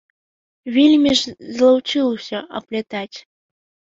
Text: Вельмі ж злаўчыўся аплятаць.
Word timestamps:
Вельмі 0.77 1.11
ж 1.19 1.33
злаўчыўся 1.57 2.37
аплятаць. 2.61 3.17